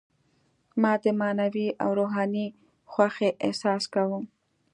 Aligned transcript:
ما 0.81 0.91
د 1.03 1.05
معنوي 1.19 1.67
او 1.83 1.89
روحاني 1.99 2.45
خوښۍ 2.91 3.29
احساس 3.45 3.83
کاوه. 3.93 4.19